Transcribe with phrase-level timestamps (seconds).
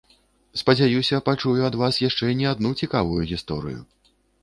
[0.61, 3.81] Спадзяюся, пачую ад вас яшчэ не адну цікавую гісторыю.